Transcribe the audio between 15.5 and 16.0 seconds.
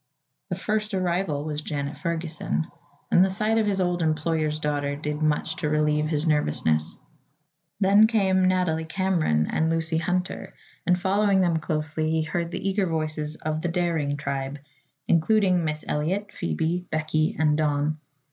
Miss